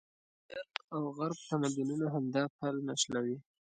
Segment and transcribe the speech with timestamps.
[0.03, 0.03] د
[0.49, 3.37] شرق او غرب تمدونونه همدا پل نښلوي.